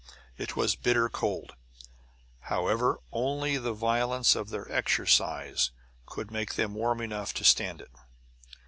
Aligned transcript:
It 0.35 0.55
was 0.55 0.73
bitter 0.75 1.09
cold, 1.09 1.53
however; 2.49 2.97
only 3.11 3.59
the 3.59 3.71
violence 3.71 4.33
of 4.33 4.49
their 4.49 4.67
exercise 4.71 5.69
could 6.07 6.31
make 6.31 6.55
them 6.55 6.73
warm 6.73 7.01
enough 7.01 7.35
to 7.35 7.43
stand 7.43 7.81
it. 7.81 7.91